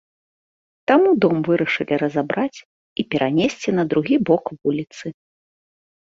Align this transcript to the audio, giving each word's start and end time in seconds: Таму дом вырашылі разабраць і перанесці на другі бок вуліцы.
Таму 0.91 1.09
дом 1.25 1.37
вырашылі 1.47 1.95
разабраць 2.03 2.59
і 3.03 3.05
перанесці 3.11 3.69
на 3.81 3.85
другі 3.91 4.15
бок 4.31 4.43
вуліцы. 4.63 5.05